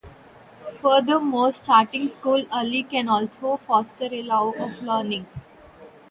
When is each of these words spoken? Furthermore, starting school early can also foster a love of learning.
Furthermore, 0.77 1.51
starting 1.51 2.09
school 2.09 2.43
early 2.51 2.81
can 2.81 3.07
also 3.07 3.55
foster 3.55 4.05
a 4.11 4.23
love 4.23 4.55
of 4.59 4.81
learning. 4.81 5.27